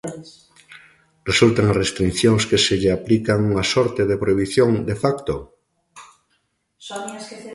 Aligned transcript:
Resultan 1.29 1.65
as 1.67 1.79
restricións 1.83 2.41
que 2.49 2.59
se 2.65 2.75
lle 2.81 2.91
aplican 2.97 3.39
unha 3.49 3.65
sorte 3.73 4.01
de 4.09 4.19
prohibición 4.21 4.69
'de 4.87 4.95
facto'? 5.03 7.45